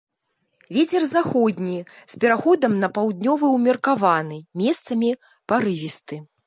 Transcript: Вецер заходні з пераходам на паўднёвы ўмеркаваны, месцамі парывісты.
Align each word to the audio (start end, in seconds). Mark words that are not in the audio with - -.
Вецер 0.77 1.03
заходні 1.09 1.75
з 2.13 2.17
пераходам 2.23 2.73
на 2.85 2.91
паўднёвы 2.97 3.45
ўмеркаваны, 3.59 4.37
месцамі 4.65 5.09
парывісты. 5.53 6.15